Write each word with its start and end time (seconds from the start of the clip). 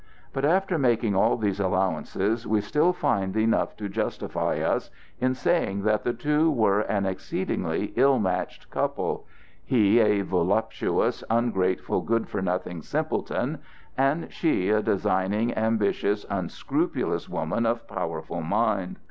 But 0.33 0.45
after 0.45 0.79
making 0.79 1.15
all 1.15 1.37
these 1.37 1.59
allowances, 1.59 2.47
we 2.47 2.59
still 2.61 2.91
find 2.91 3.37
enough 3.37 3.77
to 3.77 3.87
justify 3.87 4.57
us 4.59 4.89
in 5.19 5.35
saying 5.35 5.83
that 5.83 6.03
the 6.03 6.11
two 6.11 6.49
were 6.49 6.79
an 6.79 7.05
exceedingly 7.05 7.93
ill 7.95 8.17
matched 8.17 8.71
couple,—he 8.71 9.99
a 9.99 10.21
voluptuous, 10.21 11.23
ungrateful, 11.29 12.01
good 12.01 12.27
for 12.27 12.41
nothing 12.41 12.81
simpleton, 12.81 13.59
and 13.95 14.33
she 14.33 14.71
a 14.71 14.81
designing, 14.81 15.55
ambitious, 15.55 16.25
unscrupulous 16.31 17.29
woman 17.29 17.67
of 17.67 17.87
powerful 17.87 18.41
mind. 18.41 18.97